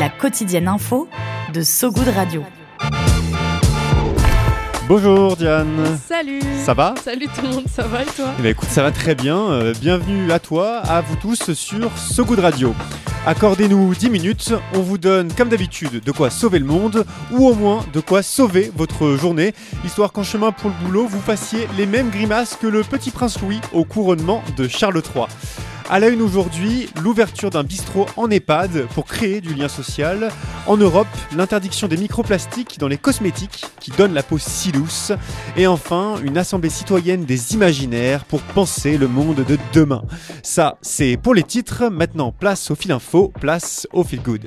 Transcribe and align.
La 0.00 0.08
quotidienne 0.08 0.66
info 0.66 1.08
de 1.52 1.60
So 1.60 1.90
Good 1.92 2.08
Radio. 2.16 2.42
Bonjour 4.88 5.36
Diane. 5.36 5.98
Salut. 6.08 6.40
Ça 6.64 6.72
va? 6.72 6.94
Salut 7.04 7.26
tout 7.26 7.42
le 7.42 7.48
monde, 7.48 7.64
ça 7.70 7.82
va 7.82 8.04
et 8.04 8.06
toi? 8.06 8.32
Eh 8.38 8.42
ben, 8.42 8.48
écoute, 8.48 8.70
ça 8.70 8.82
va 8.82 8.92
très 8.92 9.14
bien. 9.14 9.36
Euh, 9.36 9.74
bienvenue 9.78 10.32
à 10.32 10.38
toi, 10.38 10.78
à 10.78 11.02
vous 11.02 11.16
tous 11.16 11.52
sur 11.52 11.90
So 11.98 12.24
Good 12.24 12.38
Radio. 12.38 12.74
Accordez-nous 13.26 13.94
10 13.94 14.08
minutes, 14.08 14.54
on 14.74 14.80
vous 14.80 14.96
donne 14.96 15.30
comme 15.34 15.50
d'habitude 15.50 16.02
de 16.02 16.12
quoi 16.12 16.30
sauver 16.30 16.60
le 16.60 16.64
monde 16.64 17.04
ou 17.32 17.46
au 17.46 17.54
moins 17.54 17.84
de 17.92 18.00
quoi 18.00 18.22
sauver 18.22 18.72
votre 18.74 19.16
journée, 19.16 19.52
histoire 19.84 20.12
qu'en 20.12 20.22
chemin 20.22 20.50
pour 20.50 20.70
le 20.70 20.86
boulot 20.86 21.06
vous 21.06 21.20
fassiez 21.20 21.68
les 21.76 21.84
mêmes 21.84 22.08
grimaces 22.08 22.56
que 22.56 22.66
le 22.66 22.82
petit 22.82 23.10
prince 23.10 23.38
Louis 23.42 23.60
au 23.74 23.84
couronnement 23.84 24.42
de 24.56 24.66
Charles 24.66 25.02
III. 25.14 25.26
À 25.92 25.98
la 25.98 26.08
une 26.08 26.22
aujourd'hui, 26.22 26.88
l'ouverture 27.02 27.50
d'un 27.50 27.64
bistrot 27.64 28.06
en 28.16 28.30
EHPAD 28.30 28.86
pour 28.94 29.06
créer 29.06 29.40
du 29.40 29.54
lien 29.54 29.66
social. 29.66 30.30
En 30.68 30.76
Europe, 30.76 31.08
l'interdiction 31.36 31.88
des 31.88 31.96
microplastiques 31.96 32.78
dans 32.78 32.86
les 32.86 32.96
cosmétiques 32.96 33.64
qui 33.80 33.90
donnent 33.90 34.14
la 34.14 34.22
peau 34.22 34.38
si 34.38 34.70
douce. 34.70 35.10
Et 35.56 35.66
enfin, 35.66 36.14
une 36.22 36.38
assemblée 36.38 36.70
citoyenne 36.70 37.24
des 37.24 37.54
imaginaires 37.54 38.24
pour 38.24 38.40
penser 38.40 38.98
le 38.98 39.08
monde 39.08 39.44
de 39.44 39.58
demain. 39.72 40.04
Ça, 40.44 40.78
c'est 40.80 41.16
pour 41.16 41.34
les 41.34 41.42
titres. 41.42 41.88
Maintenant, 41.88 42.30
place 42.30 42.70
au 42.70 42.76
fil 42.76 42.92
info, 42.92 43.32
place 43.40 43.88
au 43.92 44.04
fil 44.04 44.22
good. 44.22 44.46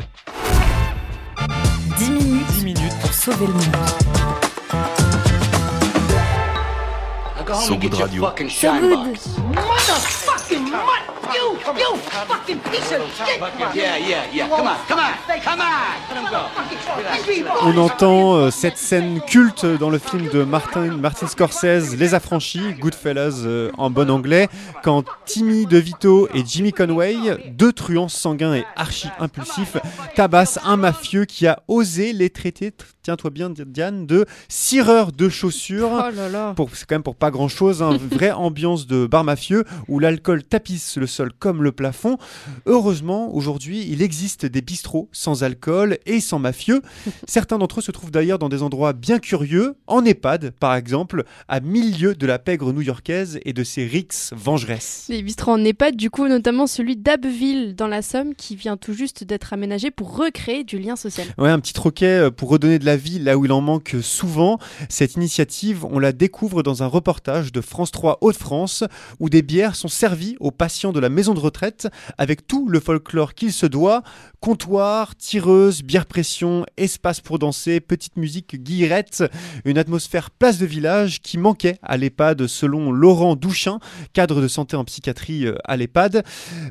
10 1.97 2.09
minutes, 2.09 2.47
10 2.53 2.63
minutes 2.63 2.99
pour 3.01 3.13
sauver 3.13 3.47
le 3.47 3.53
monde. 3.53 3.75
So 7.53 7.77
Good 7.77 7.93
Radio. 7.95 8.31
So 8.49 8.71
Good. 8.79 9.72
On 17.63 17.77
entend 17.77 18.35
euh, 18.35 18.51
cette 18.51 18.77
scène 18.77 19.19
culte 19.21 19.65
dans 19.65 19.89
le 19.89 19.97
film 19.99 20.29
de 20.29 20.43
Martin, 20.43 20.95
Martin 20.97 21.27
Scorsese, 21.27 21.95
Les 21.97 22.13
Affranchis, 22.13 22.73
Goodfellas 22.79 23.41
euh, 23.45 23.71
en 23.77 23.89
bon 23.89 24.09
anglais, 24.09 24.47
quand 24.83 25.03
Timmy 25.25 25.65
DeVito 25.65 26.27
et 26.33 26.43
Jimmy 26.45 26.71
Conway, 26.71 27.15
deux 27.49 27.71
truands 27.73 28.09
sanguins 28.09 28.53
et 28.55 28.65
archi 28.75 29.09
impulsifs, 29.19 29.77
tabassent 30.15 30.59
un 30.65 30.77
mafieux 30.77 31.25
qui 31.25 31.47
a 31.47 31.59
osé 31.67 32.13
les 32.13 32.29
traiter, 32.29 32.71
tiens-toi 33.01 33.29
bien 33.31 33.49
Diane, 33.49 34.05
de 34.05 34.25
cireurs 34.49 35.11
de 35.11 35.29
chaussures. 35.29 35.89
Oh 35.91 36.15
là 36.15 36.29
là. 36.29 36.53
Pour- 36.55 36.69
C'est 36.73 36.85
quand 36.87 36.95
même 36.95 37.03
pour 37.03 37.15
pas 37.15 37.31
grand 37.31 37.47
chose, 37.47 37.81
hein. 37.81 37.97
vraie 38.11 38.31
ambiance 38.31 38.87
de 38.87 39.05
bar 39.07 39.23
mafieux 39.23 39.63
où 39.87 39.99
l'alcool 39.99 40.43
tapisse 40.43 40.97
le 40.97 41.07
sol 41.07 41.31
comme 41.37 41.63
le 41.63 41.71
plafond. 41.71 42.17
Heureusement, 42.65 43.33
aujourd'hui, 43.33 43.87
il 43.89 44.01
existe 44.01 44.45
des 44.45 44.61
bistrots 44.61 45.09
sans 45.11 45.43
alcool 45.43 45.97
et 46.05 46.19
sans 46.19 46.39
mafieux. 46.39 46.81
Certains 47.27 47.57
d'entre 47.57 47.79
eux 47.79 47.83
se 47.83 47.91
trouvent 47.91 48.11
d'ailleurs 48.11 48.39
dans 48.39 48.49
des 48.49 48.63
endroits 48.63 48.93
bien 48.93 49.19
curieux, 49.19 49.75
en 49.87 50.05
EHPAD 50.05 50.51
par 50.59 50.75
exemple, 50.75 51.23
à 51.47 51.59
milieu 51.59 52.15
de 52.15 52.27
la 52.27 52.39
pègre 52.39 52.73
new-yorkaise 52.73 53.39
et 53.45 53.53
de 53.53 53.63
ses 53.63 53.85
rixes 53.85 54.33
vengeresses. 54.35 55.05
Les 55.09 55.21
bistrots 55.21 55.51
en 55.51 55.63
EHPAD, 55.63 55.95
du 55.95 56.09
coup, 56.09 56.27
notamment 56.27 56.67
celui 56.67 56.95
d'Abbeville 56.95 57.75
dans 57.75 57.87
la 57.87 58.01
Somme, 58.01 58.35
qui 58.35 58.55
vient 58.55 58.77
tout 58.77 58.93
juste 58.93 59.23
d'être 59.23 59.53
aménagé 59.53 59.91
pour 59.91 60.15
recréer 60.15 60.63
du 60.63 60.79
lien 60.79 60.95
social. 60.95 61.27
Ouais, 61.37 61.49
un 61.49 61.59
petit 61.59 61.73
troquet 61.73 62.05
euh, 62.05 62.31
pour 62.31 62.49
redonner 62.49 62.79
de 62.79 62.85
la 62.85 62.97
vie 62.97 63.19
là 63.19 63.37
où 63.37 63.45
il 63.45 63.51
en 63.51 63.61
manque 63.61 63.95
souvent. 64.01 64.59
Cette 64.89 65.15
initiative, 65.15 65.85
on 65.85 65.99
la 65.99 66.11
découvre 66.11 66.63
dans 66.63 66.83
un 66.83 66.87
reportage 66.87 67.51
de 67.51 67.61
France 67.61 67.91
3 67.91 68.19
Hauts-de-France 68.21 68.83
où 69.19 69.29
des 69.29 69.41
bières 69.41 69.62
sont 69.71 69.87
servies 69.87 70.35
aux 70.39 70.51
patients 70.51 70.91
de 70.91 70.99
la 70.99 71.09
maison 71.09 71.33
de 71.33 71.39
retraite 71.39 71.87
avec 72.17 72.45
tout 72.47 72.67
le 72.67 72.79
folklore 72.79 73.33
qu'il 73.33 73.53
se 73.53 73.65
doit. 73.65 74.03
Comptoir, 74.39 75.15
tireuse, 75.15 75.83
bière 75.83 76.05
pression, 76.05 76.65
espace 76.75 77.21
pour 77.21 77.39
danser, 77.39 77.79
petite 77.79 78.17
musique 78.17 78.61
guillerette, 78.61 79.23
une 79.63 79.77
atmosphère 79.77 80.31
place 80.31 80.57
de 80.57 80.65
village 80.65 81.21
qui 81.21 81.37
manquait 81.37 81.77
à 81.81 81.95
l'EHPAD 81.95 82.47
selon 82.47 82.91
Laurent 82.91 83.35
Douchin, 83.35 83.79
cadre 84.11 84.41
de 84.41 84.47
santé 84.47 84.75
en 84.75 84.83
psychiatrie 84.83 85.47
euh, 85.47 85.55
à 85.63 85.77
l'EHPAD. 85.77 86.23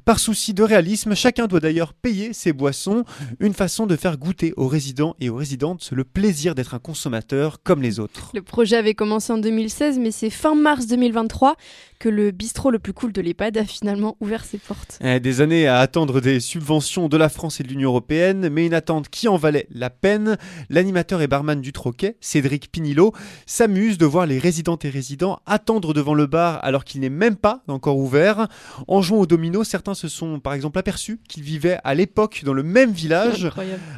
Par 0.04 0.18
souci 0.18 0.52
de 0.52 0.62
réalisme, 0.62 1.14
chacun 1.14 1.46
doit 1.46 1.60
d'ailleurs 1.60 1.94
payer 1.94 2.32
ses 2.32 2.52
boissons, 2.52 3.04
une 3.40 3.54
façon 3.54 3.86
de 3.86 3.96
faire 3.96 4.18
goûter 4.18 4.52
aux 4.56 4.68
résidents 4.68 5.16
et 5.20 5.30
aux 5.30 5.36
résidentes 5.36 5.90
le 5.92 6.04
plaisir 6.04 6.54
d'être 6.54 6.74
un 6.74 6.78
consommateur 6.78 7.62
comme 7.62 7.82
les 7.82 8.00
autres. 8.00 8.30
Le 8.34 8.42
projet 8.42 8.76
avait 8.76 8.94
commencé 8.94 9.32
en 9.32 9.38
2016, 9.38 9.98
mais 9.98 10.10
c'est 10.10 10.30
fin 10.30 10.54
mars 10.54 10.86
2023 10.86 11.56
que 12.02 12.08
le 12.08 12.32
bistrot 12.32 12.72
le 12.72 12.80
plus 12.80 12.92
cool 12.92 13.12
de 13.12 13.20
l'EHPAD 13.20 13.56
a 13.58 13.64
finalement 13.64 14.16
ouvert 14.18 14.44
ses 14.44 14.58
portes. 14.58 14.98
Eh, 15.04 15.20
Des 15.20 15.40
années 15.40 15.68
à 15.68 15.78
attendre 15.78 16.20
des 16.20 16.40
subventions 16.40 17.08
de 17.08 17.16
la 17.16 17.28
France 17.28 17.60
et 17.60 17.62
de 17.62 17.68
l'Union 17.68 17.90
Européenne, 17.90 18.48
mais 18.48 18.66
une 18.66 18.74
attente 18.74 19.08
qui 19.08 19.28
en 19.28 19.36
valait 19.36 19.68
la 19.70 19.88
peine. 19.88 20.36
L'animateur 20.68 21.22
et 21.22 21.28
barman 21.28 21.60
du 21.60 21.72
Troquet, 21.72 22.16
Cédric 22.20 22.72
Pinillo, 22.72 23.12
s'amuse 23.46 23.98
de 23.98 24.04
voir 24.04 24.26
les 24.26 24.40
résidentes 24.40 24.84
et 24.84 24.90
résidents 24.90 25.38
attendre 25.46 25.94
devant 25.94 26.14
le 26.14 26.26
bar 26.26 26.58
alors 26.64 26.82
qu'il 26.82 27.02
n'est 27.02 27.08
même 27.08 27.36
pas 27.36 27.62
encore 27.68 27.98
ouvert. 27.98 28.48
En 28.88 29.00
jouant 29.00 29.20
au 29.20 29.26
domino, 29.26 29.62
certains 29.62 29.94
se 29.94 30.08
sont 30.08 30.40
par 30.40 30.54
exemple 30.54 30.80
aperçus 30.80 31.20
qu'ils 31.28 31.44
vivaient 31.44 31.78
à 31.84 31.94
l'époque 31.94 32.42
dans 32.44 32.52
le 32.52 32.64
même 32.64 32.90
village. 32.90 33.48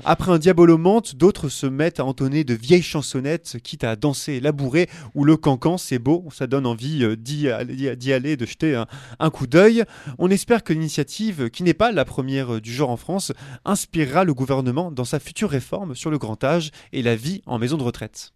Après 0.05 0.31
un 0.31 0.39
diabolomante, 0.39 1.17
d'autres 1.17 1.49
se 1.49 1.67
mettent 1.67 2.01
à 2.01 2.05
entonner 2.05 2.45
de 2.45 2.53
vieilles 2.53 2.83
chansonnettes, 2.83 3.57
quitte 3.63 3.83
à 3.83 3.97
danser 3.97 4.41
la 4.41 4.53
bourrée 4.53 4.91
ou 5.15 5.25
le 5.25 5.39
cancan, 5.39 5.79
c'est 5.79 5.99
beau, 5.99 6.27
ça 6.31 6.47
donne 6.47 6.67
envie 6.67 7.03
euh, 7.03 7.17
d'y 7.17 7.49
aller, 7.49 7.94
d'y 7.95 8.13
aller, 8.13 8.37
de 8.37 8.47
jeter 8.47 8.83
un, 9.19 9.31
coup 9.31 9.47
d'œil. 9.47 9.85
On 10.19 10.31
espère 10.31 10.65
que 10.65 10.73
l'initiative, 10.73 11.51
qui 11.51 11.63
n'est 11.63 11.75
pas 11.75 11.93
la 11.93 12.05
première 12.05 12.55
euh, 12.55 12.61
du 12.61 12.73
genre 12.73 12.91
en 12.91 12.97
France, 12.97 13.33
inspirera 13.65 14.25
le 14.25 14.35
gouvernement 14.35 14.91
dans 14.91 15.05
sa 15.05 15.19
future 15.19 15.51
réforme 15.51 15.95
sur 15.95 16.11
le 16.11 16.19
grand 16.19 16.43
âge 16.45 16.71
et 16.93 17.03
la 17.03 17.17
vie 17.17 17.43
en 17.47 17.59
maison 17.59 17.77
de 17.77 17.83
retraite. 17.83 18.33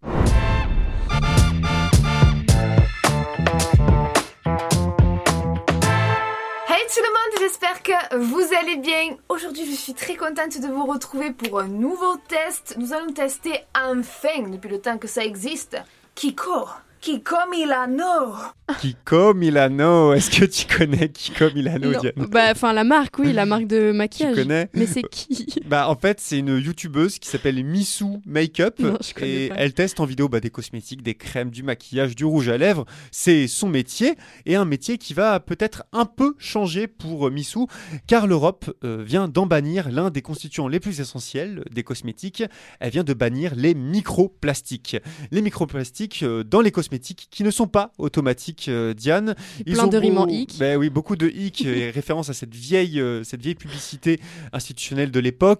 Tout 6.99 7.05
le 7.05 7.11
monde, 7.11 7.39
j'espère 7.39 7.83
que 7.83 8.17
vous 8.17 8.41
allez 8.59 8.77
bien. 8.77 9.15
Aujourd'hui, 9.29 9.63
je 9.63 9.75
suis 9.75 9.93
très 9.93 10.15
contente 10.15 10.59
de 10.59 10.67
vous 10.67 10.87
retrouver 10.87 11.31
pour 11.31 11.59
un 11.59 11.67
nouveau 11.67 12.17
test. 12.27 12.75
Nous 12.79 12.93
allons 12.93 13.13
tester 13.13 13.53
enfin, 13.79 14.49
depuis 14.49 14.69
le 14.69 14.81
temps 14.81 14.97
que 14.97 15.07
ça 15.07 15.23
existe, 15.23 15.77
Kiko. 16.15 16.65
Kiko 17.01 17.35
Milano. 17.49 18.35
Kiko 18.81 19.33
Milano, 19.33 20.13
est-ce 20.13 20.29
que 20.29 20.45
tu 20.45 20.65
connais 20.77 21.09
Kiko 21.09 21.45
Milano, 21.55 21.91
Non. 21.91 21.99
Diane? 21.99 22.27
Bah, 22.29 22.49
enfin, 22.51 22.73
la 22.73 22.83
marque, 22.83 23.17
oui, 23.19 23.31
la 23.31 23.45
marque 23.45 23.67
de 23.67 23.91
Tu 23.91 23.97
maquillage. 23.97 24.35
connais? 24.35 24.69
Mais 24.73 24.85
c'est 24.85 25.03
qui? 25.03 25.58
Bah 25.69 25.87
en 25.87 25.95
fait 25.95 26.19
c'est 26.19 26.39
une 26.39 26.57
youtubeuse 26.57 27.19
qui 27.19 27.29
s'appelle 27.29 27.63
Missou 27.63 28.21
Makeup 28.25 28.79
Non, 28.79 28.97
et 29.21 29.49
pas. 29.49 29.55
elle 29.57 29.73
teste 29.73 29.99
en 29.99 30.05
vidéo 30.05 30.27
bah, 30.27 30.39
des 30.39 30.49
cosmétiques, 30.49 31.03
des 31.03 31.13
crèmes, 31.13 31.51
du 31.51 31.61
maquillage, 31.61 32.15
du 32.15 32.25
rouge 32.25 32.49
à 32.49 32.57
lèvres. 32.57 32.85
C'est 33.11 33.47
son 33.47 33.69
métier 33.69 34.15
et 34.47 34.55
un 34.55 34.65
métier 34.65 34.97
qui 34.97 35.13
va 35.13 35.39
peut-être 35.39 35.83
un 35.91 36.05
peu 36.05 36.33
changer 36.39 36.87
pour 36.87 37.27
euh, 37.27 37.29
Missou 37.29 37.67
car 38.07 38.25
l'Europe 38.25 38.75
euh, 38.83 39.03
vient 39.05 39.27
d'en 39.27 39.45
bannir 39.45 39.91
l'un 39.91 40.09
des 40.09 40.21
constituants 40.21 40.67
les 40.67 40.79
plus 40.79 41.01
essentiels 41.01 41.63
des 41.71 41.83
cosmétiques. 41.83 42.43
Elle 42.79 42.91
vient 42.91 43.03
de 43.03 43.13
bannir 43.13 43.53
les 43.55 43.75
microplastiques. 43.75 44.97
Les 45.29 45.41
microplastiques 45.41 46.23
euh, 46.23 46.43
dans 46.43 46.61
les 46.61 46.71
cosmétiques 46.71 47.27
qui 47.29 47.43
ne 47.43 47.51
sont 47.51 47.67
pas 47.67 47.91
automatiques, 47.97 48.67
euh, 48.69 48.93
Diane. 48.93 49.35
Plein 49.65 49.87
de 49.87 49.97
rimes 49.97 50.17
en 50.17 50.27
hic. 50.27 50.57
Ben 50.57 50.77
oui, 50.77 50.89
beaucoup 50.89 51.15
de 51.15 51.27
hic 51.27 51.63
et 51.63 51.89
référence 51.91 52.29
à 52.29 52.33
cette 52.33 52.55
vieille, 52.55 53.01
cette 53.23 53.41
vieille 53.41 53.55
publicité 53.55 54.19
institutionnelle 54.51 55.11
de 55.11 55.19
l'époque. 55.19 55.58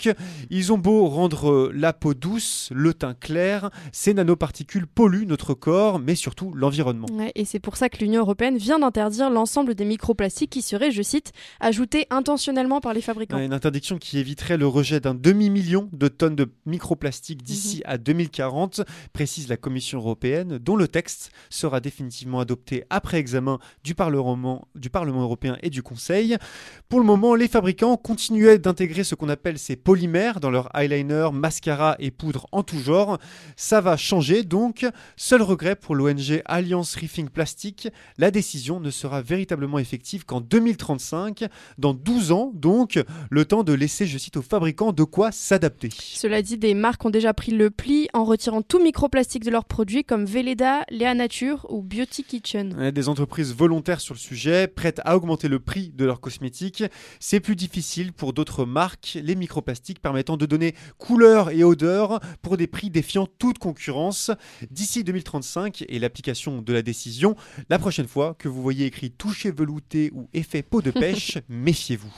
Ils 0.49 0.71
ont 0.71 0.77
beau 0.77 1.07
rendre 1.07 1.49
euh, 1.49 1.71
la 1.73 1.93
peau 1.93 2.13
douce, 2.13 2.69
le 2.71 2.93
teint 2.93 3.15
clair, 3.15 3.71
ces 3.91 4.13
nanoparticules 4.13 4.87
polluent 4.87 5.25
notre 5.25 5.53
corps, 5.55 5.99
mais 5.99 6.15
surtout 6.15 6.53
l'environnement. 6.53 7.07
Ouais, 7.11 7.31
et 7.35 7.45
c'est 7.45 7.59
pour 7.59 7.75
ça 7.75 7.89
que 7.89 7.97
l'Union 7.97 8.21
européenne 8.21 8.57
vient 8.57 8.79
d'interdire 8.79 9.29
l'ensemble 9.29 9.75
des 9.75 9.85
microplastiques 9.85 10.51
qui 10.51 10.61
seraient, 10.61 10.91
je 10.91 11.01
cite, 11.01 11.31
ajoutés 11.59 12.05
intentionnellement 12.11 12.81
par 12.81 12.93
les 12.93 13.01
fabricants. 13.01 13.39
Une 13.39 13.53
interdiction 13.53 13.97
qui 13.97 14.19
éviterait 14.19 14.57
le 14.57 14.67
rejet 14.67 14.99
d'un 14.99 15.15
demi-million 15.15 15.89
de 15.91 16.07
tonnes 16.07 16.35
de 16.35 16.51
microplastiques 16.65 17.43
d'ici 17.43 17.81
à 17.85 17.97
2040, 17.97 18.81
précise 19.11 19.47
la 19.49 19.57
Commission 19.57 19.97
européenne, 19.97 20.59
dont 20.59 20.75
le 20.75 20.87
texte 20.87 20.99
texte 20.99 21.31
sera 21.49 21.79
définitivement 21.79 22.41
adopté 22.41 22.83
après 22.89 23.19
examen 23.19 23.57
du 23.85 23.95
Parlement, 23.95 24.67
du 24.75 24.89
Parlement 24.89 25.21
européen 25.21 25.57
et 25.63 25.69
du 25.69 25.81
Conseil. 25.81 26.35
Pour 26.89 26.99
le 26.99 27.05
moment, 27.05 27.35
les 27.35 27.47
fabricants 27.47 27.95
continuaient 27.95 28.59
d'intégrer 28.59 29.05
ce 29.05 29.15
qu'on 29.15 29.29
appelle 29.29 29.57
ces 29.57 29.77
polymères 29.89 30.39
dans 30.39 30.51
leurs 30.51 30.69
eyeliner, 30.75 31.29
mascara 31.33 31.95
et 31.97 32.11
poudre 32.11 32.45
en 32.51 32.61
tout 32.61 32.77
genre. 32.77 33.17
Ça 33.55 33.81
va 33.81 33.97
changer 33.97 34.43
donc. 34.43 34.85
Seul 35.17 35.41
regret 35.41 35.75
pour 35.75 35.95
l'ONG 35.95 36.43
Alliance 36.45 36.93
Reefing 36.93 37.27
Plastique, 37.27 37.87
la 38.19 38.29
décision 38.29 38.79
ne 38.79 38.91
sera 38.91 39.23
véritablement 39.23 39.79
effective 39.79 40.25
qu'en 40.25 40.41
2035, 40.41 41.45
dans 41.79 41.95
12 41.95 42.31
ans 42.31 42.51
donc, 42.53 43.03
le 43.31 43.45
temps 43.45 43.63
de 43.63 43.73
laisser, 43.73 44.05
je 44.05 44.19
cite, 44.19 44.37
aux 44.37 44.43
fabricants 44.43 44.91
de 44.91 45.03
quoi 45.03 45.31
s'adapter. 45.31 45.89
Cela 45.91 46.43
dit, 46.43 46.59
des 46.59 46.75
marques 46.75 47.03
ont 47.03 47.09
déjà 47.09 47.33
pris 47.33 47.51
le 47.51 47.71
pli 47.71 48.09
en 48.13 48.25
retirant 48.25 48.61
tout 48.61 48.79
microplastique 48.79 49.43
de 49.43 49.49
leurs 49.49 49.65
produits 49.65 50.03
comme 50.03 50.25
Veleda, 50.25 50.83
Léa 50.91 51.15
Nature 51.15 51.65
ou 51.67 51.81
Beauty 51.81 52.25
Kitchen. 52.25 52.91
Des 52.91 53.09
entreprises 53.09 53.55
volontaires 53.55 54.01
sur 54.01 54.13
le 54.13 54.19
sujet, 54.19 54.67
prêtes 54.67 55.01
à 55.03 55.17
augmenter 55.17 55.47
le 55.47 55.57
prix 55.57 55.91
de 55.95 56.05
leurs 56.05 56.21
cosmétiques. 56.21 56.83
C'est 57.19 57.39
plus 57.39 57.55
difficile 57.55 58.13
pour 58.13 58.33
d'autres 58.33 58.65
marques, 58.65 59.17
les 59.19 59.33
microplastiques 59.33 59.78
permettant 59.99 60.37
de 60.37 60.45
donner 60.45 60.75
couleur 60.97 61.49
et 61.49 61.63
odeur 61.63 62.19
pour 62.41 62.57
des 62.57 62.67
prix 62.67 62.89
défiant 62.89 63.27
toute 63.37 63.59
concurrence. 63.59 64.31
D'ici 64.71 65.03
2035 65.03 65.85
et 65.87 65.99
l'application 65.99 66.61
de 66.61 66.73
la 66.73 66.81
décision, 66.81 67.35
la 67.69 67.79
prochaine 67.79 68.07
fois 68.07 68.35
que 68.37 68.47
vous 68.47 68.61
voyez 68.61 68.85
écrit 68.85 69.11
toucher 69.11 69.51
velouté 69.51 70.11
ou 70.13 70.29
effet 70.33 70.61
peau 70.61 70.81
de 70.81 70.91
pêche, 70.91 71.37
méfiez-vous. 71.49 72.13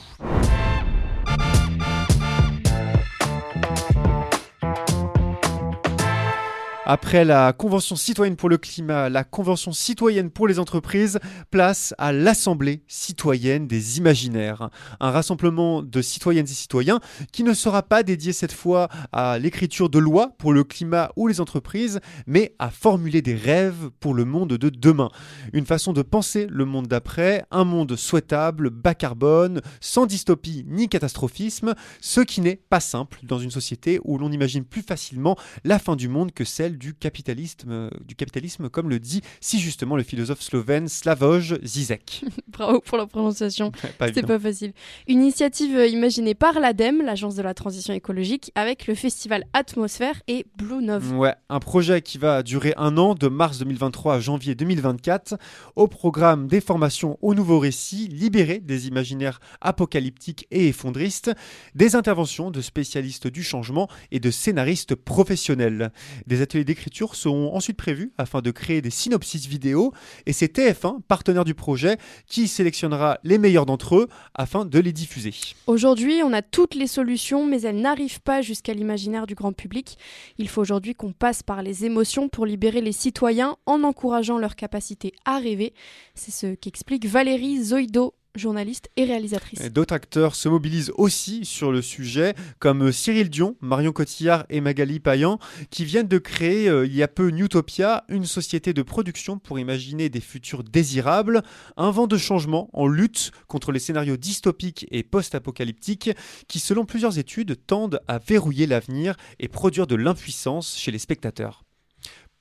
Après 6.94 7.24
la 7.24 7.54
Convention 7.54 7.96
citoyenne 7.96 8.36
pour 8.36 8.50
le 8.50 8.58
climat, 8.58 9.08
la 9.08 9.24
Convention 9.24 9.72
citoyenne 9.72 10.30
pour 10.30 10.46
les 10.46 10.60
entreprises, 10.60 11.20
place 11.50 11.96
à 11.98 12.12
l'Assemblée 12.12 12.84
citoyenne 12.86 13.66
des 13.66 13.98
imaginaires. 13.98 14.70
Un 15.00 15.10
rassemblement 15.10 15.84
de 15.84 16.02
citoyennes 16.02 16.44
et 16.44 16.50
citoyens 16.50 17.00
qui 17.32 17.46
ne 17.46 17.54
sera 17.54 17.82
pas 17.82 18.04
dédié 18.04 18.34
cette 18.34 18.52
fois 18.52 18.90
à 19.14 19.40
l'écriture 19.40 19.90
de 19.90 20.00
lois 20.00 20.36
pour 20.38 20.52
le 20.52 20.66
climat 20.66 21.14
ou 21.16 21.30
les 21.30 21.40
entreprises, 21.40 22.02
mais 22.28 22.56
à 22.60 22.70
formuler 22.70 23.22
des 23.22 23.36
rêves 23.36 23.90
pour 24.02 24.14
le 24.14 24.26
monde 24.26 24.58
de 24.58 24.68
demain. 24.68 25.12
Une 25.54 25.66
façon 25.66 25.94
de 25.94 26.02
penser 26.02 26.46
le 26.50 26.66
monde 26.66 26.88
d'après, 26.88 27.46
un 27.52 27.64
monde 27.64 27.96
souhaitable, 27.96 28.70
bas 28.70 28.96
carbone, 28.96 29.62
sans 29.80 30.06
dystopie 30.06 30.66
ni 30.68 30.90
catastrophisme, 30.90 31.74
ce 32.02 32.20
qui 32.20 32.42
n'est 32.42 32.58
pas 32.58 32.82
simple 32.82 33.20
dans 33.24 33.40
une 33.40 33.50
société 33.50 34.02
où 34.04 34.18
l'on 34.18 34.34
imagine 34.34 34.66
plus 34.66 34.82
facilement 34.82 35.38
la 35.64 35.80
fin 35.80 35.96
du 35.96 36.10
monde 36.10 36.34
que 36.34 36.44
celle 36.44 36.81
du 36.82 36.96
capitalisme, 36.96 37.92
du 38.08 38.16
capitalisme, 38.16 38.68
comme 38.68 38.90
le 38.90 39.00
dit 39.00 39.22
si 39.40 39.60
justement 39.60 39.96
le 39.96 40.02
philosophe 40.02 40.42
slovène 40.42 40.88
Slavoj 40.88 41.60
Zizek. 41.64 42.26
Bravo 42.48 42.82
pour 42.82 42.98
la 42.98 43.06
prononciation, 43.06 43.72
c'était 44.00 44.24
pas 44.24 44.40
facile. 44.40 44.74
Une 45.08 45.22
initiative 45.22 45.78
euh, 45.78 45.86
imaginée 45.86 46.34
par 46.34 46.60
l'ADEME, 46.60 47.04
l'agence 47.04 47.36
de 47.36 47.44
la 47.44 47.54
transition 47.54 47.94
écologique, 47.94 48.52
avec 48.56 48.88
le 48.88 48.96
festival 48.96 49.44
Atmosphère 49.54 50.24
et 50.28 50.48
Blue 50.58 50.84
Nov. 50.84 51.16
Ouais, 51.16 51.36
un 51.50 51.60
projet 51.60 52.02
qui 52.02 52.18
va 52.18 52.42
durer 52.42 52.74
un 52.78 52.98
an, 52.98 53.14
de 53.14 53.28
mars 53.28 53.60
2023 53.60 54.16
à 54.16 54.20
janvier 54.20 54.56
2024, 54.56 55.38
au 55.76 55.88
programme 55.88 56.48
des 56.48 56.62
formations 56.62 57.20
aux 57.22 57.36
nouveaux 57.36 57.60
récits, 57.60 58.08
libérés 58.08 58.60
des 58.60 58.88
imaginaires 58.88 59.40
apocalyptiques 59.62 60.48
et 60.50 60.70
effondristes, 60.70 61.32
des 61.76 61.96
interventions 61.96 62.50
de 62.50 62.62
spécialistes 62.62 63.28
du 63.28 63.44
changement 63.44 63.88
et 64.10 64.20
de 64.20 64.32
scénaristes 64.32 64.96
professionnels. 64.96 65.92
Des 66.26 66.42
ateliers 66.42 66.64
d'écriture 66.72 67.16
seront 67.16 67.54
ensuite 67.54 67.76
prévus 67.76 68.14
afin 68.18 68.42
de 68.42 68.50
créer 68.50 68.82
des 68.82 68.90
synopsis 68.90 69.46
vidéo, 69.46 69.92
et 70.26 70.32
c'est 70.32 70.58
TF1, 70.58 71.02
partenaire 71.02 71.44
du 71.44 71.54
projet, 71.54 71.98
qui 72.28 72.48
sélectionnera 72.48 73.20
les 73.24 73.38
meilleurs 73.38 73.66
d'entre 73.66 73.98
eux 73.98 74.08
afin 74.34 74.64
de 74.64 74.80
les 74.80 74.94
diffuser. 74.94 75.34
Aujourd'hui, 75.68 76.22
on 76.24 76.32
a 76.32 76.42
toutes 76.42 76.76
les 76.76 76.88
solutions, 76.88 77.46
mais 77.46 77.62
elles 77.62 77.82
n'arrivent 77.82 78.22
pas 78.22 78.42
jusqu'à 78.42 78.74
l'imaginaire 78.74 79.28
du 79.28 79.36
grand 79.36 79.52
public. 79.52 79.98
Il 80.38 80.48
faut 80.48 80.62
aujourd'hui 80.62 80.96
qu'on 80.96 81.12
passe 81.12 81.44
par 81.44 81.62
les 81.62 81.84
émotions 81.84 82.30
pour 82.30 82.46
libérer 82.46 82.80
les 82.80 82.94
citoyens 82.94 83.58
en 83.66 83.84
encourageant 83.84 84.38
leur 84.38 84.56
capacité 84.56 85.12
à 85.26 85.40
rêver. 85.40 85.74
C'est 86.16 86.32
ce 86.32 86.56
qu'explique 86.56 87.06
Valérie 87.06 87.62
Zoido, 87.62 88.14
journaliste 88.36 88.90
et 88.98 89.06
réalisatrice. 89.06 89.72
D'autres 89.72 89.94
acteurs 89.94 90.36
se 90.36 90.50
mobilisent 90.50 90.92
aussi 90.96 91.46
sur 91.46 91.72
le 91.72 91.82
sujet, 91.82 92.36
comme 92.60 92.92
Cyril 92.92 93.30
Dion, 93.30 93.56
Marion 93.62 93.92
Cotillard 93.92 94.46
et 94.50 94.62
Magali 94.62 95.00
Payan, 95.00 95.40
qui 95.70 95.86
viennent 95.86 96.08
de 96.08 96.18
créer 96.18 96.70
euh, 96.70 96.86
il 96.86 96.96
y 96.96 97.04
a 97.04 97.08
peu 97.08 97.30
Newtopia, 97.30 98.06
une 98.10 98.26
société 98.26 98.74
de 98.74 98.82
production 98.82 99.40
pour 99.40 99.60
imaginer 99.60 100.10
des 100.10 100.22
futurs 100.22 100.64
désirables, 100.64 101.42
un 101.78 101.92
vent 101.92 102.08
de 102.08 102.18
changement 102.18 102.70
en 102.74 102.88
lutte 102.88 103.32
contre 103.48 103.72
les 103.72 103.80
scénarios 103.80 104.18
dystopiques 104.18 104.88
et 104.92 105.04
post-apocalyptiques 105.04 106.12
qui, 106.48 106.60
selon 106.60 106.86
plusieurs 106.86 107.18
études, 107.18 107.58
tendent 107.66 108.02
à 108.08 108.18
verrouiller 108.18 108.68
l'avenir 108.68 109.16
et 109.40 109.48
produire 109.48 109.88
de 109.88 109.96
l'impuissance 109.96 110.78
chez 110.78 110.92
les 110.92 111.00
spectateurs. 111.00 111.64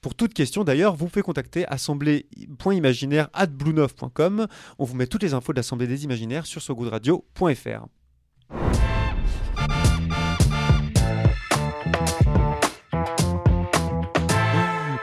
Pour 0.00 0.14
toute 0.14 0.32
question 0.32 0.64
d'ailleurs, 0.64 0.96
vous 0.96 1.08
pouvez 1.08 1.20
contacter 1.22 1.66
assemblée.imaginaire@bluenov.com. 1.68 4.46
On 4.78 4.84
vous 4.84 4.94
met 4.94 5.06
toutes 5.06 5.22
les 5.22 5.34
infos 5.34 5.52
de 5.52 5.58
l'Assemblée 5.58 5.86
des 5.86 6.04
imaginaires 6.04 6.46
sur 6.46 6.62
sogoodradio.fr. 6.62 7.84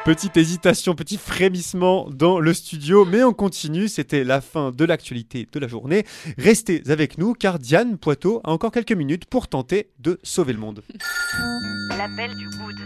Petite 0.03 0.35
hésitation, 0.37 0.95
petit 0.95 1.17
frémissement 1.17 2.09
dans 2.09 2.39
le 2.39 2.55
studio, 2.55 3.05
mais 3.05 3.23
on 3.23 3.33
continue. 3.33 3.87
C'était 3.89 4.23
la 4.23 4.41
fin 4.41 4.71
de 4.71 4.83
l'actualité 4.83 5.47
de 5.51 5.59
la 5.59 5.67
journée. 5.67 6.07
Restez 6.39 6.81
avec 6.89 7.19
nous 7.19 7.33
car 7.33 7.59
Diane 7.59 7.99
Poitot 7.99 8.41
a 8.43 8.49
encore 8.51 8.71
quelques 8.71 8.93
minutes 8.93 9.25
pour 9.25 9.47
tenter 9.47 9.91
de 9.99 10.19
sauver 10.23 10.53
le 10.53 10.59
monde. 10.59 10.81
L'appel 11.95 12.35
du 12.35 12.49
good. 12.57 12.77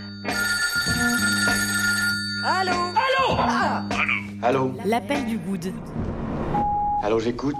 Allô 2.43 2.71
Allô 4.41 4.73
L'appel 4.85 5.25
du 5.25 5.37
good. 5.37 5.71
Allô, 7.03 7.19
j'écoute. 7.19 7.55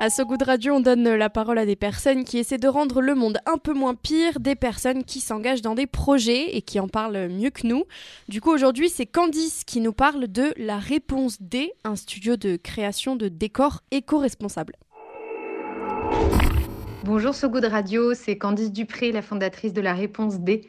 À 0.00 0.08
ce 0.08 0.22
goût 0.22 0.38
de 0.38 0.44
radio, 0.44 0.74
on 0.74 0.80
donne 0.80 1.14
la 1.14 1.28
parole 1.28 1.58
à 1.58 1.66
des 1.66 1.76
personnes 1.76 2.24
qui 2.24 2.38
essaient 2.38 2.58
de 2.58 2.68
rendre 2.68 3.02
le 3.02 3.14
monde 3.14 3.38
un 3.46 3.58
peu 3.58 3.74
moins 3.74 3.94
pire, 3.94 4.40
des 4.40 4.54
personnes 4.54 5.04
qui 5.04 5.20
s'engagent 5.20 5.60
dans 5.60 5.74
des 5.74 5.86
projets 5.86 6.56
et 6.56 6.62
qui 6.62 6.80
en 6.80 6.88
parlent 6.88 7.28
mieux 7.28 7.50
que 7.50 7.66
nous. 7.66 7.84
Du 8.28 8.40
coup, 8.40 8.50
aujourd'hui, 8.50 8.88
c'est 8.88 9.06
Candice 9.06 9.64
qui 9.64 9.80
nous 9.80 9.92
parle 9.92 10.28
de 10.28 10.54
La 10.56 10.78
Réponse 10.78 11.36
D, 11.40 11.72
un 11.84 11.96
studio 11.96 12.36
de 12.36 12.56
création 12.56 13.16
de 13.16 13.28
décors 13.28 13.82
éco-responsables. 13.90 14.76
Bonjour 17.04 17.34
So 17.34 17.50
Good 17.50 17.66
Radio, 17.66 18.14
c'est 18.14 18.38
Candice 18.38 18.72
Dupré, 18.72 19.12
la 19.12 19.20
fondatrice 19.20 19.74
de 19.74 19.82
la 19.82 19.92
Réponse 19.92 20.40
D. 20.40 20.62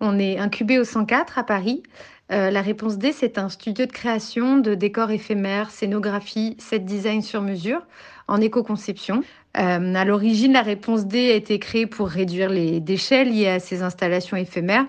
On 0.00 0.18
est 0.18 0.38
incubé 0.38 0.78
au 0.78 0.84
104 0.84 1.38
à 1.38 1.44
Paris. 1.44 1.82
Euh, 2.30 2.50
la 2.50 2.60
Réponse 2.60 2.98
D, 2.98 3.12
c'est 3.12 3.38
un 3.38 3.48
studio 3.48 3.86
de 3.86 3.92
création 3.92 4.58
de 4.58 4.74
décors 4.74 5.10
éphémères, 5.10 5.70
scénographie, 5.70 6.56
set 6.58 6.84
design 6.84 7.22
sur 7.22 7.40
mesure 7.40 7.86
en 8.26 8.38
éco-conception. 8.40 9.22
Euh, 9.56 9.94
à 9.94 10.04
l'origine, 10.04 10.52
la 10.52 10.60
Réponse 10.60 11.06
D 11.06 11.30
a 11.30 11.34
été 11.34 11.58
créée 11.58 11.86
pour 11.86 12.08
réduire 12.08 12.50
les 12.50 12.80
déchets 12.80 13.24
liés 13.24 13.48
à 13.48 13.60
ces 13.60 13.82
installations 13.82 14.36
éphémères, 14.36 14.84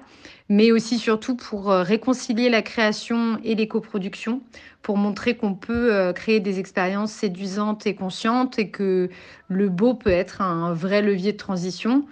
mais 0.50 0.74
aussi 0.74 0.98
surtout 0.98 1.38
pour 1.38 1.72
euh, 1.72 1.82
réconcilier 1.82 2.50
la 2.50 2.62
création 2.62 3.40
et 3.46 3.56
l'éco-production, 3.56 4.42
pour 4.82 4.98
montrer 4.98 5.38
qu'on 5.38 5.54
peut 5.54 6.14
créer 6.16 6.40
des 6.40 6.60
expériences 6.60 7.12
séduisantes 7.12 7.86
et 7.86 7.96
conscientes 7.96 8.58
et 8.60 8.70
que 8.70 9.10
le 9.50 9.70
beau 9.70 9.94
peut 9.94 10.10
être 10.10 10.42
un 10.42 10.74
vrai 10.74 11.02
levier 11.02 11.34
de 11.34 11.38
transition. 11.38 12.06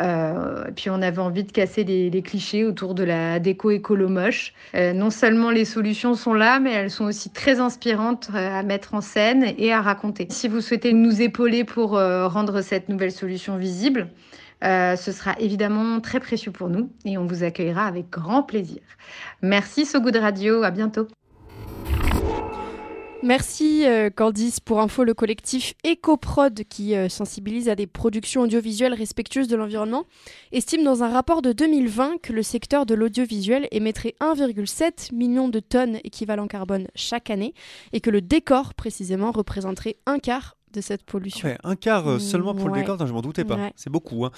Euh, 0.00 0.70
puis 0.74 0.88
on 0.88 1.02
avait 1.02 1.18
envie 1.18 1.44
de 1.44 1.52
casser 1.52 1.84
les, 1.84 2.08
les 2.08 2.22
clichés 2.22 2.64
autour 2.64 2.94
de 2.94 3.04
la 3.04 3.38
déco 3.38 3.70
écolo 3.70 4.08
moche. 4.08 4.54
Euh, 4.74 4.92
non 4.92 5.10
seulement 5.10 5.50
les 5.50 5.64
solutions 5.64 6.14
sont 6.14 6.32
là, 6.32 6.60
mais 6.60 6.72
elles 6.72 6.90
sont 6.90 7.04
aussi 7.04 7.30
très 7.30 7.60
inspirantes 7.60 8.30
euh, 8.34 8.60
à 8.60 8.62
mettre 8.62 8.94
en 8.94 9.00
scène 9.02 9.52
et 9.58 9.72
à 9.72 9.82
raconter. 9.82 10.26
Si 10.30 10.48
vous 10.48 10.60
souhaitez 10.60 10.92
nous 10.92 11.20
épauler 11.20 11.64
pour 11.64 11.96
euh, 11.96 12.26
rendre 12.26 12.62
cette 12.62 12.88
nouvelle 12.88 13.12
solution 13.12 13.56
visible, 13.58 14.08
euh, 14.64 14.96
ce 14.96 15.12
sera 15.12 15.34
évidemment 15.40 16.00
très 16.00 16.20
précieux 16.20 16.52
pour 16.52 16.68
nous 16.68 16.90
et 17.04 17.18
on 17.18 17.26
vous 17.26 17.42
accueillera 17.42 17.84
avec 17.86 18.08
grand 18.10 18.42
plaisir. 18.42 18.80
Merci 19.42 19.84
So 19.84 20.00
Good 20.00 20.16
Radio, 20.16 20.62
à 20.62 20.70
bientôt. 20.70 21.08
Merci 23.24 23.86
euh, 23.86 24.10
Candice 24.10 24.58
pour 24.58 24.80
info 24.80 25.04
le 25.04 25.14
collectif 25.14 25.74
EcoProd 25.86 26.64
qui 26.68 26.96
euh, 26.96 27.08
sensibilise 27.08 27.68
à 27.68 27.76
des 27.76 27.86
productions 27.86 28.42
audiovisuelles 28.42 28.94
respectueuses 28.94 29.46
de 29.46 29.54
l'environnement 29.54 30.06
estime 30.50 30.82
dans 30.82 31.04
un 31.04 31.08
rapport 31.08 31.40
de 31.40 31.52
2020 31.52 32.20
que 32.20 32.32
le 32.32 32.42
secteur 32.42 32.84
de 32.84 32.94
l'audiovisuel 32.94 33.68
émettrait 33.70 34.16
1,7 34.20 35.14
million 35.14 35.48
de 35.48 35.60
tonnes 35.60 35.98
équivalent 36.02 36.48
carbone 36.48 36.88
chaque 36.96 37.30
année 37.30 37.54
et 37.92 38.00
que 38.00 38.10
le 38.10 38.20
décor 38.20 38.74
précisément 38.74 39.30
représenterait 39.30 39.96
un 40.06 40.18
quart 40.18 40.56
de 40.72 40.80
cette 40.80 41.04
pollution. 41.04 41.48
Ouais, 41.48 41.58
un 41.62 41.76
quart 41.76 42.08
euh, 42.08 42.18
seulement 42.18 42.56
pour 42.56 42.64
Ouais. 42.66 42.72
le 42.72 42.80
décor, 42.80 43.06
je 43.06 43.12
m'en 43.12 43.20
doutais 43.22 43.44
pas. 43.44 43.56
Ouais. 43.56 43.72
C'est 43.76 43.90
beaucoup. 43.90 44.24
hein. 44.24 44.32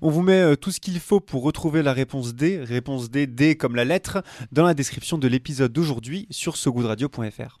On 0.00 0.08
vous 0.08 0.22
met 0.22 0.40
euh, 0.40 0.56
tout 0.56 0.70
ce 0.70 0.80
qu'il 0.80 0.98
faut 1.00 1.20
pour 1.20 1.42
retrouver 1.42 1.82
la 1.82 1.92
réponse 1.92 2.34
D, 2.34 2.58
réponse 2.62 3.10
D, 3.10 3.26
D 3.26 3.54
comme 3.56 3.76
la 3.76 3.84
lettre, 3.84 4.22
dans 4.50 4.64
la 4.64 4.72
description 4.72 5.18
de 5.18 5.28
l'épisode 5.28 5.72
d'aujourd'hui 5.72 6.26
sur 6.30 6.56
sogoodradio.fr. 6.56 7.60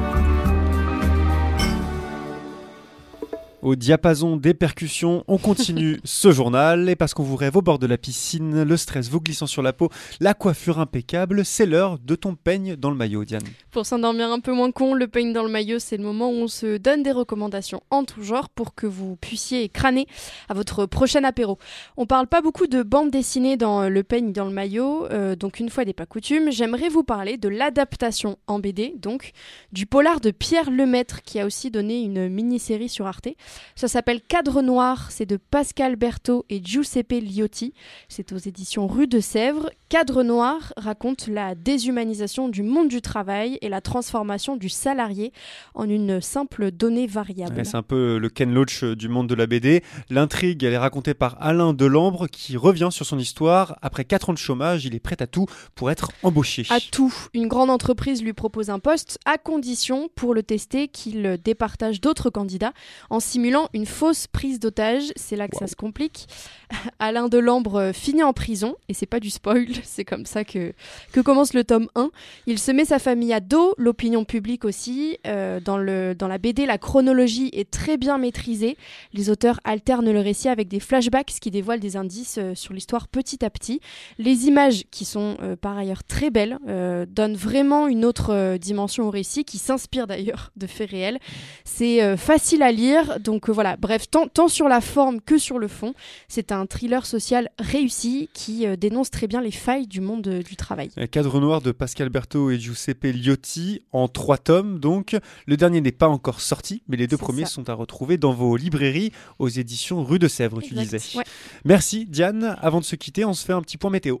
Au 3.61 3.75
diapason 3.75 4.37
des 4.37 4.55
percussions, 4.55 5.23
on 5.27 5.37
continue 5.37 5.99
ce 6.03 6.31
journal 6.31 6.89
et 6.89 6.95
parce 6.95 7.13
qu'on 7.13 7.21
vous 7.21 7.35
rêve 7.35 7.55
au 7.55 7.61
bord 7.61 7.77
de 7.77 7.85
la 7.85 7.99
piscine, 7.99 8.63
le 8.63 8.75
stress 8.75 9.07
vous 9.07 9.21
glissant 9.21 9.45
sur 9.45 9.61
la 9.61 9.71
peau, 9.71 9.89
la 10.19 10.33
coiffure 10.33 10.79
impeccable, 10.79 11.45
c'est 11.45 11.67
l'heure 11.67 11.99
de 11.99 12.15
ton 12.15 12.33
peigne 12.33 12.75
dans 12.75 12.89
le 12.89 12.95
maillot, 12.95 13.23
Diane. 13.23 13.43
Pour 13.69 13.85
s'endormir 13.85 14.31
un 14.31 14.39
peu 14.39 14.51
moins 14.51 14.71
con, 14.71 14.95
le 14.95 15.07
peigne 15.07 15.31
dans 15.31 15.43
le 15.43 15.49
maillot, 15.49 15.77
c'est 15.77 15.97
le 15.97 16.03
moment 16.03 16.31
où 16.31 16.33
on 16.33 16.47
se 16.47 16.77
donne 16.77 17.03
des 17.03 17.11
recommandations 17.11 17.83
en 17.91 18.03
tout 18.03 18.23
genre 18.23 18.49
pour 18.49 18.73
que 18.73 18.87
vous 18.87 19.15
puissiez 19.17 19.69
crâner 19.69 20.07
à 20.49 20.55
votre 20.55 20.87
prochain 20.87 21.23
apéro. 21.23 21.59
On 21.97 22.07
parle 22.07 22.25
pas 22.25 22.41
beaucoup 22.41 22.65
de 22.65 22.81
bande 22.81 23.11
dessinée 23.11 23.57
dans 23.57 23.87
le 23.87 24.03
peigne 24.03 24.33
dans 24.33 24.45
le 24.45 24.51
maillot, 24.51 25.05
euh, 25.11 25.35
donc 25.35 25.59
une 25.59 25.69
fois 25.69 25.85
n'est 25.85 25.93
pas 25.93 26.07
coutume, 26.07 26.51
j'aimerais 26.51 26.89
vous 26.89 27.03
parler 27.03 27.37
de 27.37 27.47
l'adaptation 27.47 28.39
en 28.47 28.57
BD, 28.57 28.95
donc 28.97 29.33
du 29.71 29.85
polar 29.85 30.19
de 30.19 30.31
Pierre 30.31 30.71
Lemaître 30.71 31.21
qui 31.21 31.39
a 31.39 31.45
aussi 31.45 31.69
donné 31.69 32.01
une 32.01 32.27
mini-série 32.27 32.89
sur 32.89 33.05
Arte. 33.05 33.29
Ça 33.75 33.87
s'appelle 33.87 34.21
Cadre 34.21 34.61
Noir, 34.61 35.11
c'est 35.11 35.25
de 35.25 35.37
Pascal 35.37 35.95
Berthaud 35.95 36.45
et 36.49 36.61
Giuseppe 36.63 37.13
Liotti. 37.21 37.73
C'est 38.07 38.31
aux 38.31 38.37
éditions 38.37 38.87
Rue 38.87 39.07
de 39.07 39.19
Sèvres. 39.19 39.69
Cadre 39.89 40.23
Noir 40.23 40.73
raconte 40.77 41.27
la 41.27 41.55
déshumanisation 41.55 42.49
du 42.49 42.63
monde 42.63 42.87
du 42.87 43.01
travail 43.01 43.57
et 43.61 43.69
la 43.69 43.81
transformation 43.81 44.55
du 44.55 44.69
salarié 44.69 45.33
en 45.75 45.89
une 45.89 46.21
simple 46.21 46.71
donnée 46.71 47.07
variable. 47.07 47.55
Ouais, 47.57 47.63
c'est 47.63 47.75
un 47.75 47.83
peu 47.83 48.17
le 48.17 48.29
Ken 48.29 48.53
Loach 48.53 48.83
euh, 48.83 48.95
du 48.95 49.09
monde 49.09 49.27
de 49.27 49.35
la 49.35 49.47
BD. 49.47 49.83
L'intrigue, 50.09 50.63
elle 50.63 50.73
est 50.73 50.77
racontée 50.77 51.13
par 51.13 51.35
Alain 51.41 51.73
Delambre 51.73 52.27
qui 52.27 52.57
revient 52.57 52.89
sur 52.91 53.05
son 53.05 53.19
histoire. 53.19 53.77
Après 53.81 54.05
4 54.05 54.29
ans 54.29 54.33
de 54.33 54.37
chômage, 54.37 54.85
il 54.85 54.95
est 54.95 54.99
prêt 54.99 55.17
à 55.19 55.27
tout 55.27 55.45
pour 55.75 55.91
être 55.91 56.11
embauché. 56.23 56.65
À 56.69 56.79
tout, 56.79 57.13
une 57.33 57.47
grande 57.47 57.69
entreprise 57.69 58.23
lui 58.23 58.33
propose 58.33 58.69
un 58.69 58.79
poste 58.79 59.19
à 59.25 59.37
condition 59.37 60.09
pour 60.15 60.33
le 60.33 60.43
tester 60.43 60.87
qu'il 60.87 61.37
départage 61.43 62.01
d'autres 62.01 62.29
candidats 62.29 62.73
en 63.09 63.19
simulant 63.41 63.69
une 63.73 63.87
fausse 63.87 64.27
prise 64.27 64.59
d'otage. 64.59 65.11
C'est 65.15 65.35
là 65.35 65.47
que 65.47 65.57
ça 65.57 65.65
se 65.65 65.75
complique. 65.75 66.27
Alain 66.99 67.27
Delambre 67.27 67.75
euh, 67.77 67.91
finit 67.91 68.21
en 68.21 68.33
prison 68.33 68.75
et 68.87 68.93
c'est 68.93 69.07
pas 69.07 69.19
du 69.19 69.31
spoil, 69.31 69.67
c'est 69.83 70.05
comme 70.05 70.27
ça 70.27 70.43
que, 70.43 70.73
que 71.11 71.21
commence 71.21 71.55
le 71.55 71.63
tome 71.63 71.87
1. 71.95 72.11
Il 72.45 72.59
se 72.59 72.71
met 72.71 72.85
sa 72.85 72.99
famille 72.99 73.33
à 73.33 73.39
dos, 73.39 73.73
l'opinion 73.79 74.25
publique 74.25 74.63
aussi. 74.63 75.17
Euh, 75.25 75.59
dans, 75.59 75.77
le, 75.77 76.13
dans 76.13 76.27
la 76.27 76.37
BD, 76.37 76.67
la 76.67 76.77
chronologie 76.77 77.49
est 77.53 77.71
très 77.71 77.97
bien 77.97 78.19
maîtrisée. 78.19 78.77
Les 79.13 79.31
auteurs 79.31 79.59
alternent 79.63 80.11
le 80.11 80.19
récit 80.19 80.49
avec 80.49 80.67
des 80.67 80.79
flashbacks 80.79 81.33
qui 81.41 81.49
dévoilent 81.49 81.79
des 81.79 81.97
indices 81.97 82.37
euh, 82.37 82.53
sur 82.53 82.73
l'histoire 82.73 83.07
petit 83.07 83.43
à 83.43 83.49
petit. 83.49 83.81
Les 84.19 84.45
images, 84.45 84.83
qui 84.91 85.05
sont 85.05 85.37
euh, 85.41 85.55
par 85.55 85.77
ailleurs 85.77 86.03
très 86.03 86.29
belles, 86.29 86.59
donnent 87.07 87.35
vraiment 87.35 87.87
une 87.87 88.05
autre 88.05 88.57
dimension 88.57 89.07
au 89.07 89.09
récit, 89.09 89.45
qui 89.45 89.57
s'inspire 89.57 90.05
d'ailleurs 90.05 90.51
de 90.57 90.67
faits 90.67 90.91
réels. 90.91 91.19
C'est 91.63 92.17
facile 92.17 92.63
à 92.63 92.71
lire, 92.71 93.19
donc 93.19 93.30
euh, 93.49 93.51
voilà, 93.51 93.77
bref, 93.77 94.09
tant, 94.09 94.27
tant 94.27 94.47
sur 94.47 94.67
la 94.67 94.81
forme 94.81 95.21
que 95.21 95.37
sur 95.37 95.59
le 95.59 95.67
fond, 95.67 95.93
c'est 96.27 96.51
un 96.51 96.65
thriller 96.65 97.05
social 97.05 97.49
réussi 97.59 98.29
qui 98.33 98.65
euh, 98.65 98.75
dénonce 98.75 99.11
très 99.11 99.27
bien 99.27 99.41
les 99.41 99.51
failles 99.51 99.87
du 99.87 100.01
monde 100.01 100.27
euh, 100.27 100.43
du 100.43 100.55
travail. 100.55 100.89
Un 100.97 101.07
Cadre 101.07 101.39
noir 101.39 101.61
de 101.61 101.71
Pascal 101.71 102.09
Berthaud 102.09 102.51
et 102.51 102.59
Giuseppe 102.59 103.05
Liotti 103.13 103.81
en 103.91 104.07
trois 104.07 104.37
tomes 104.37 104.79
donc. 104.79 105.15
Le 105.45 105.57
dernier 105.57 105.81
n'est 105.81 105.91
pas 105.91 106.07
encore 106.07 106.41
sorti, 106.41 106.83
mais 106.87 106.97
les 106.97 107.07
deux 107.07 107.17
premiers 107.17 107.45
ça. 107.45 107.51
sont 107.51 107.69
à 107.69 107.73
retrouver 107.73 108.17
dans 108.17 108.33
vos 108.33 108.55
librairies 108.57 109.11
aux 109.39 109.49
éditions 109.49 110.03
Rue 110.03 110.19
de 110.19 110.27
Sèvres, 110.27 110.61
tu 110.61 110.73
disais. 110.73 110.99
ouais. 111.17 111.23
Merci 111.65 112.05
Diane. 112.05 112.57
Avant 112.61 112.79
de 112.79 112.85
se 112.85 112.95
quitter, 112.95 113.25
on 113.25 113.33
se 113.33 113.45
fait 113.45 113.53
un 113.53 113.61
petit 113.61 113.77
point 113.77 113.89
météo. 113.89 114.17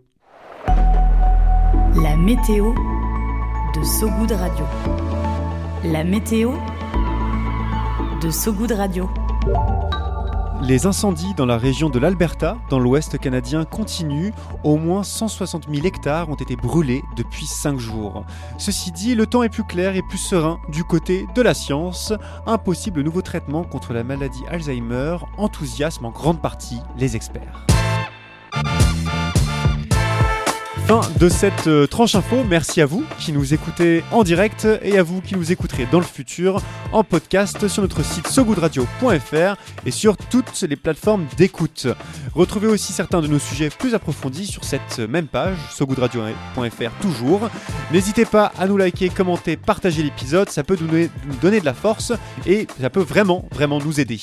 La 2.01 2.15
météo 2.15 2.73
de 3.75 3.83
Sogoud 3.83 4.31
Radio. 4.31 4.65
La 5.83 6.03
météo 6.03 6.51
de 8.21 8.29
Sogoud 8.29 8.71
Radio. 8.71 9.09
Les 10.61 10.85
incendies 10.85 11.33
dans 11.35 11.47
la 11.47 11.57
région 11.57 11.89
de 11.89 11.97
l'Alberta, 11.97 12.57
dans 12.69 12.77
l'ouest 12.77 13.17
canadien, 13.17 13.65
continuent. 13.65 14.31
Au 14.63 14.77
moins 14.77 15.01
160 15.01 15.67
000 15.73 15.87
hectares 15.87 16.29
ont 16.29 16.35
été 16.35 16.55
brûlés 16.55 17.03
depuis 17.15 17.47
5 17.47 17.79
jours. 17.79 18.23
Ceci 18.59 18.91
dit, 18.91 19.15
le 19.15 19.25
temps 19.25 19.41
est 19.41 19.49
plus 19.49 19.63
clair 19.63 19.95
et 19.95 20.03
plus 20.03 20.19
serein 20.19 20.59
du 20.69 20.83
côté 20.83 21.25
de 21.33 21.41
la 21.41 21.55
science. 21.55 22.13
Un 22.45 22.59
possible 22.59 23.01
nouveau 23.01 23.23
traitement 23.23 23.63
contre 23.63 23.91
la 23.93 24.03
maladie 24.03 24.43
Alzheimer 24.49 25.17
enthousiasme 25.37 26.05
en 26.05 26.11
grande 26.11 26.41
partie 26.41 26.79
les 26.97 27.15
experts. 27.15 27.65
De 30.91 31.29
cette 31.29 31.67
euh, 31.67 31.87
tranche 31.87 32.15
info. 32.15 32.43
Merci 32.43 32.81
à 32.81 32.85
vous 32.85 33.05
qui 33.17 33.31
nous 33.31 33.53
écoutez 33.53 34.03
en 34.11 34.23
direct 34.23 34.67
et 34.83 34.97
à 34.97 35.03
vous 35.03 35.21
qui 35.21 35.35
nous 35.35 35.49
écouterez 35.49 35.87
dans 35.89 35.99
le 35.99 36.05
futur 36.05 36.61
en 36.91 37.05
podcast 37.05 37.69
sur 37.69 37.81
notre 37.81 38.03
site 38.03 38.27
sogoodradio.fr 38.27 39.55
et 39.85 39.91
sur 39.91 40.17
toutes 40.17 40.61
les 40.63 40.75
plateformes 40.75 41.27
d'écoute. 41.37 41.87
Retrouvez 42.35 42.67
aussi 42.67 42.91
certains 42.91 43.21
de 43.21 43.27
nos 43.27 43.39
sujets 43.39 43.69
plus 43.69 43.95
approfondis 43.95 44.47
sur 44.47 44.65
cette 44.65 44.99
même 44.99 45.27
page, 45.27 45.55
sogoodradio.fr 45.71 46.91
toujours. 47.01 47.49
N'hésitez 47.93 48.25
pas 48.25 48.51
à 48.59 48.67
nous 48.67 48.75
liker, 48.75 49.07
commenter, 49.07 49.55
partager 49.55 50.03
l'épisode, 50.03 50.49
ça 50.49 50.65
peut 50.65 50.77
nous 50.81 51.07
donner, 51.41 51.61
de 51.61 51.65
la 51.65 51.73
force 51.73 52.11
et 52.45 52.67
ça 52.81 52.89
peut 52.89 52.99
vraiment, 52.99 53.45
vraiment 53.53 53.79
nous 53.79 54.01
aider. 54.01 54.19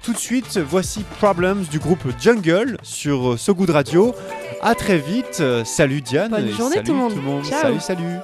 Tout 0.00 0.12
de 0.12 0.18
suite, 0.18 0.58
voici 0.58 1.04
Problems 1.18 1.64
du 1.64 1.80
groupe 1.80 2.04
Jungle 2.20 2.76
sur 2.84 3.32
euh, 3.32 3.36
So 3.36 3.52
Good 3.52 3.70
Radio. 3.70 4.14
À 4.62 4.74
très 4.74 4.98
vite. 4.98 5.38
Euh, 5.40 5.64
Salut 5.64 6.00
Diane. 6.00 6.30
Bonne 6.30 6.48
journée 6.50 6.76
salut 6.76 6.86
tout 6.86 6.92
le 6.92 6.98
monde. 6.98 7.44
Ciao. 7.44 7.62
Salut, 7.62 7.80
salut. 7.80 8.18